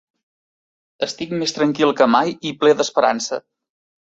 Estic 1.07 1.35
més 1.43 1.53
tranquil 1.57 1.93
que 2.01 2.09
mai 2.17 2.33
i 2.53 2.57
ple 2.65 2.75
d'esperança. 2.81 3.43